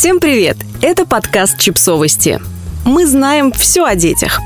Всем 0.00 0.18
привет! 0.18 0.56
Это 0.80 1.04
подкаст 1.04 1.58
«Чипсовости». 1.58 2.40
Мы 2.86 3.06
знаем 3.06 3.52
все 3.52 3.84
о 3.84 3.94
детях. 3.94 4.40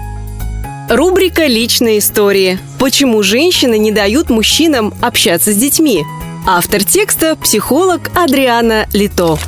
Рубрика 0.91 1.47
«Личные 1.47 2.01
истории». 2.01 2.59
Почему 2.81 3.23
женщины 3.23 3.79
не 3.79 3.93
дают 3.93 4.31
мужчинам 4.31 4.93
общаться 5.01 5.53
с 5.53 5.57
детьми? 5.57 6.03
Автор 6.45 6.83
текста– 6.83 7.37
психолог 7.41 8.11
Адриана 8.17 8.89
Лито. 8.93 9.39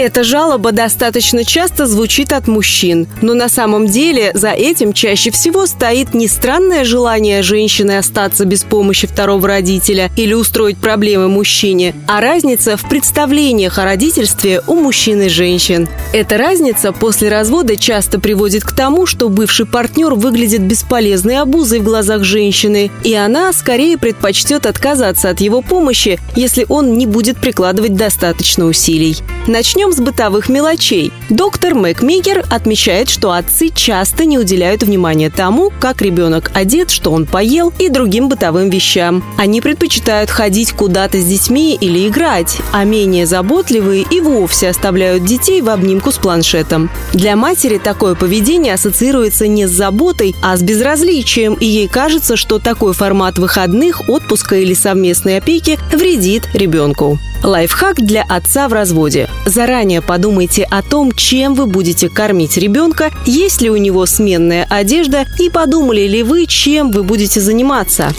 Эта 0.00 0.22
жалоба 0.22 0.70
достаточно 0.70 1.44
часто 1.44 1.88
звучит 1.88 2.32
от 2.32 2.46
мужчин, 2.46 3.08
но 3.20 3.34
на 3.34 3.48
самом 3.48 3.86
деле 3.86 4.30
за 4.32 4.50
этим 4.50 4.92
чаще 4.92 5.32
всего 5.32 5.66
стоит 5.66 6.14
не 6.14 6.28
странное 6.28 6.84
желание 6.84 7.42
женщины 7.42 7.98
остаться 7.98 8.44
без 8.44 8.62
помощи 8.62 9.08
второго 9.08 9.48
родителя 9.48 10.12
или 10.14 10.34
устроить 10.34 10.78
проблемы 10.78 11.26
мужчине, 11.26 11.96
а 12.06 12.20
разница 12.20 12.76
в 12.76 12.88
представлениях 12.88 13.80
о 13.80 13.84
родительстве 13.84 14.62
у 14.68 14.76
мужчин 14.76 15.22
и 15.22 15.28
женщин. 15.28 15.88
Эта 16.12 16.38
разница 16.38 16.92
после 16.92 17.28
развода 17.28 17.76
часто 17.76 18.20
приводит 18.20 18.62
к 18.62 18.70
тому, 18.70 19.04
что 19.04 19.28
бывший 19.28 19.66
партнер 19.66 20.14
выглядит 20.14 20.60
бесполезной 20.60 21.38
обузой 21.38 21.80
в 21.80 21.84
глазах 21.84 22.22
женщины, 22.22 22.92
и 23.02 23.14
она 23.14 23.52
скорее 23.52 23.98
предпочтет 23.98 24.64
отказаться 24.64 25.28
от 25.28 25.40
его 25.40 25.60
помощи, 25.60 26.20
если 26.36 26.66
он 26.68 26.96
не 26.96 27.06
будет 27.06 27.38
прикладывать 27.38 27.96
достаточно 27.96 28.66
усилий. 28.66 29.16
Начнем 29.48 29.87
Начнем 29.88 30.04
с 30.04 30.06
бытовых 30.06 30.50
мелочей. 30.50 31.12
Доктор 31.30 31.74
Мэг 31.74 32.02
отмечает, 32.50 33.08
что 33.08 33.32
отцы 33.32 33.70
часто 33.70 34.26
не 34.26 34.36
уделяют 34.38 34.82
внимания 34.82 35.30
тому, 35.30 35.72
как 35.80 36.02
ребенок 36.02 36.50
одет, 36.52 36.90
что 36.90 37.10
он 37.10 37.24
поел 37.24 37.72
и 37.78 37.88
другим 37.88 38.28
бытовым 38.28 38.68
вещам. 38.68 39.24
Они 39.38 39.62
предпочитают 39.62 40.28
ходить 40.28 40.72
куда-то 40.72 41.18
с 41.18 41.24
детьми 41.24 41.74
или 41.80 42.06
играть, 42.06 42.58
а 42.70 42.84
менее 42.84 43.24
заботливые 43.24 44.04
и 44.10 44.20
вовсе 44.20 44.68
оставляют 44.68 45.24
детей 45.24 45.62
в 45.62 45.70
обнимку 45.70 46.12
с 46.12 46.18
планшетом. 46.18 46.90
Для 47.14 47.34
матери 47.34 47.78
такое 47.78 48.14
поведение 48.14 48.74
ассоциируется 48.74 49.46
не 49.46 49.66
с 49.66 49.70
заботой, 49.70 50.34
а 50.42 50.54
с 50.58 50.62
безразличием, 50.62 51.54
и 51.54 51.64
ей 51.64 51.88
кажется, 51.88 52.36
что 52.36 52.58
такой 52.58 52.92
формат 52.92 53.38
выходных, 53.38 54.10
отпуска 54.10 54.56
или 54.56 54.74
совместной 54.74 55.38
опеки 55.38 55.78
вредит 55.94 56.46
ребенку. 56.52 57.18
Лайфхак 57.42 57.96
для 57.96 58.24
отца 58.24 58.68
в 58.68 58.72
разводе. 58.72 59.28
Заранее 59.48 60.02
подумайте 60.02 60.68
о 60.70 60.82
том, 60.82 61.10
чем 61.10 61.54
вы 61.54 61.64
будете 61.64 62.10
кормить 62.10 62.58
ребенка, 62.58 63.10
есть 63.24 63.62
ли 63.62 63.70
у 63.70 63.78
него 63.78 64.04
сменная 64.04 64.66
одежда 64.68 65.24
и 65.38 65.48
подумали 65.48 66.06
ли 66.06 66.22
вы, 66.22 66.44
чем 66.44 66.90
вы 66.90 67.02
будете 67.02 67.40
заниматься. 67.40 68.12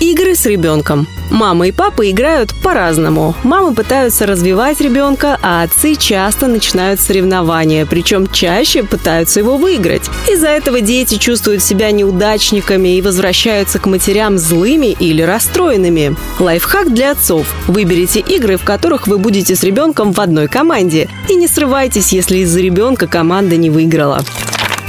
Игры 0.00 0.36
с 0.36 0.46
ребенком. 0.46 1.08
Мама 1.28 1.66
и 1.66 1.72
папа 1.72 2.08
играют 2.08 2.54
по-разному. 2.62 3.34
Мамы 3.42 3.74
пытаются 3.74 4.26
развивать 4.26 4.80
ребенка, 4.80 5.38
а 5.42 5.64
отцы 5.64 5.96
часто 5.96 6.46
начинают 6.46 7.00
соревнования, 7.00 7.84
причем 7.84 8.28
чаще 8.28 8.84
пытаются 8.84 9.40
его 9.40 9.56
выиграть. 9.56 10.08
Из-за 10.30 10.48
этого 10.48 10.80
дети 10.80 11.16
чувствуют 11.16 11.64
себя 11.64 11.90
неудачниками 11.90 12.96
и 12.96 13.02
возвращаются 13.02 13.80
к 13.80 13.86
матерям 13.86 14.38
злыми 14.38 14.96
или 15.00 15.22
расстроенными. 15.22 16.14
Лайфхак 16.38 16.94
для 16.94 17.10
отцов. 17.10 17.52
Выберите 17.66 18.20
игры, 18.20 18.56
в 18.56 18.62
которых 18.62 19.08
вы 19.08 19.18
будете 19.18 19.56
с 19.56 19.64
ребенком 19.64 20.12
в 20.12 20.20
одной 20.20 20.46
команде. 20.46 21.08
И 21.28 21.34
не 21.34 21.48
срывайтесь, 21.48 22.12
если 22.12 22.38
из-за 22.38 22.60
ребенка 22.60 23.08
команда 23.08 23.56
не 23.56 23.68
выиграла. 23.68 24.24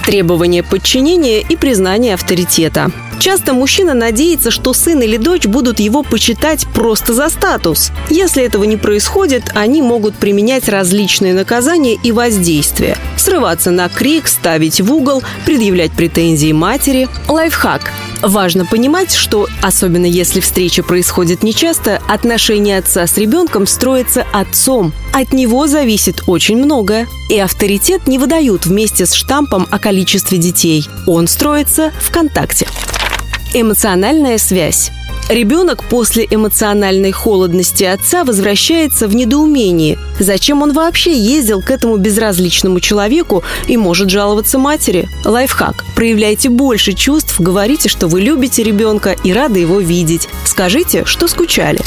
Требование 0.09 0.63
подчинения 0.63 1.39
и 1.39 1.55
признание 1.55 2.15
авторитета. 2.15 2.89
Часто 3.19 3.53
мужчина 3.53 3.93
надеется, 3.93 4.49
что 4.49 4.73
сын 4.73 5.03
или 5.03 5.17
дочь 5.17 5.45
будут 5.45 5.79
его 5.79 6.02
почитать 6.02 6.65
просто 6.73 7.13
за 7.13 7.29
статус. 7.29 7.91
Если 8.09 8.43
этого 8.43 8.63
не 8.63 8.75
происходит, 8.75 9.52
они 9.53 9.83
могут 9.83 10.15
применять 10.15 10.67
различные 10.67 11.35
наказания 11.35 11.93
и 11.93 12.11
воздействия. 12.11 12.97
Срываться 13.17 13.69
на 13.69 13.87
крик, 13.87 14.27
ставить 14.27 14.81
в 14.81 14.91
угол, 14.91 15.21
предъявлять 15.45 15.91
претензии 15.91 16.53
матери. 16.53 17.07
Лайфхак. 17.27 17.91
Важно 18.21 18.65
понимать, 18.65 19.13
что, 19.13 19.47
особенно 19.61 20.05
если 20.05 20.41
встреча 20.41 20.83
происходит 20.83 21.41
нечасто, 21.41 22.02
отношения 22.07 22.77
отца 22.77 23.07
с 23.07 23.17
ребенком 23.17 23.65
строятся 23.65 24.25
отцом. 24.33 24.93
От 25.13 25.31
него 25.31 25.67
зависит 25.67 26.23
очень 26.27 26.58
многое. 26.58 27.08
И 27.29 27.39
авторитет 27.39 28.08
не 28.08 28.17
выдают 28.17 28.65
вместе 28.65 29.05
с 29.05 29.13
штампом 29.13 29.67
о 29.71 29.79
количестве 29.79 30.37
детей. 30.37 30.87
Он 31.08 31.27
строится 31.27 31.91
в 32.02 32.11
контакте. 32.11 32.67
Эмоциональная 33.53 34.37
связь. 34.37 34.91
Ребенок 35.29 35.83
после 35.83 36.25
эмоциональной 36.27 37.11
холодности 37.11 37.83
отца 37.83 38.23
возвращается 38.23 39.07
в 39.07 39.13
недоумении. 39.13 39.99
Зачем 40.19 40.63
он 40.63 40.73
вообще 40.73 41.15
ездил 41.15 41.61
к 41.61 41.69
этому 41.69 41.97
безразличному 41.97 42.79
человеку 42.79 43.43
и 43.67 43.77
может 43.77 44.09
жаловаться 44.09 44.57
матери? 44.57 45.07
Лайфхак. 45.23 45.85
Проявляйте 45.95 46.49
больше 46.49 46.93
чувств, 46.93 47.39
говорите, 47.39 47.89
что 47.89 48.07
вы 48.07 48.21
любите 48.21 48.63
ребенка 48.63 49.15
и 49.23 49.31
рады 49.31 49.59
его 49.59 49.79
видеть. 49.79 50.27
Скажите, 50.45 51.05
что 51.05 51.27
скучали. 51.27 51.79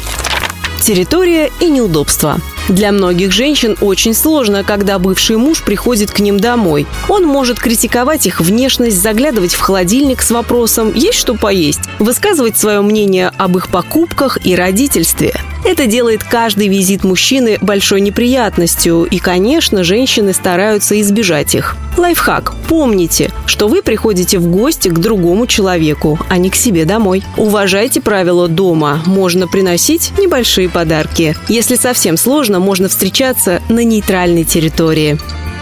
Территория 0.81 1.51
и 1.59 1.69
неудобства. 1.69 2.41
Для 2.69 2.93
многих 2.93 3.33
женщин 3.33 3.77
очень 3.81 4.15
сложно, 4.15 4.63
когда 4.65 4.99
бывший 4.99 5.37
муж 5.37 5.63
приходит 5.63 6.11
к 6.11 6.21
ним 6.21 6.39
домой. 6.39 6.87
Он 7.09 7.25
может 7.25 7.59
критиковать 7.59 8.27
их 8.27 8.41
внешность, 8.41 9.01
заглядывать 9.01 9.55
в 9.55 9.61
холодильник 9.61 10.23
с 10.23 10.31
вопросом 10.31 10.93
«Есть 10.95 11.19
что 11.19 11.35
поесть?», 11.35 11.81
высказывать 11.99 12.57
свое 12.57 12.81
мнение 12.81 13.33
об 13.37 13.57
их 13.57 13.69
покупках 13.69 14.39
и 14.45 14.55
родительстве. 14.55 15.35
Это 15.65 15.87
делает 15.87 16.25
каждый 16.25 16.69
визит 16.69 17.05
мужчины 17.05 17.59
большой 17.61 18.01
неприятностью, 18.01 19.05
и, 19.05 19.19
конечно, 19.19 19.85
женщины 19.85 20.33
стараются 20.33 21.01
избежать 21.01 21.55
их. 21.55 21.77
Лайфхак. 21.97 22.53
Помните, 22.69 23.31
что 23.47 23.69
вы 23.69 23.83
приходите 23.83 24.39
в 24.39 24.47
гости 24.47 24.89
к 24.89 24.99
другому 24.99 25.47
человеку, 25.47 26.19
а 26.29 26.39
не 26.39 26.51
к 26.51 26.57
себе 26.57 26.85
домой. 26.85 27.23
Уважайте 27.37 28.01
правила 28.01 28.49
дома. 28.49 29.03
Можно 29.07 29.47
приносить 29.47 30.13
небольшие 30.19 30.69
подарки. 30.69 31.37
Если 31.49 31.77
совсем 31.77 32.17
сложно, 32.17 32.59
можно 32.59 32.89
встречаться 32.89 33.63
на 33.69 33.85
нейтральной 33.85 34.45
территории. 34.45 35.19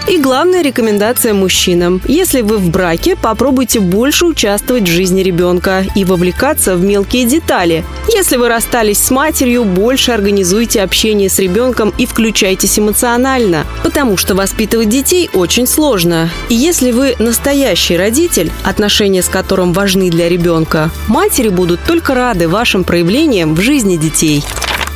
И 0.09 0.19
главная 0.19 0.63
рекомендация 0.63 1.35
мужчинам. 1.35 2.01
Если 2.07 2.41
вы 2.41 2.57
в 2.59 2.71
браке, 2.71 3.17
попробуйте 3.17 3.81
больше 3.81 4.27
участвовать 4.27 4.85
в 4.85 4.93
жизни 4.93 5.23
ребенка 5.23 5.85
и 5.95 6.05
вовлекаться 6.05 6.75
в 6.75 6.83
мелкие 6.83 7.27
детали. 7.27 7.85
Если 8.09 8.37
вы 8.37 8.49
расстались 8.49 8.99
с 8.99 9.11
матерью, 9.11 9.65
больше 9.65 10.13
организуйте 10.13 10.83
общение 10.83 11.29
с 11.29 11.39
ребенком 11.39 11.93
и 11.97 12.07
включайтесь 12.07 12.79
эмоционально, 12.79 13.65
потому 13.85 14.17
что 14.17 14.35
воспитывать 14.35 14.89
детей 14.89 15.31
очень 15.33 15.67
сложно. 15.67 16.31
И 16.49 16.55
если 16.55 16.91
вы 16.91 17.15
настоящий 17.19 17.97
родитель, 17.97 18.51
отношения 18.65 19.23
с 19.23 19.29
которым 19.29 19.73
важны 19.73 20.11
для 20.11 20.29
ребенка, 20.29 20.91
матери 21.07 21.51
будут 21.51 21.81
только 21.87 22.15
рады 22.15 22.49
вашим 22.49 22.85
проявлениям 22.85 23.55
в 23.55 23.61
жизни 23.61 23.97
детей. 23.97 24.43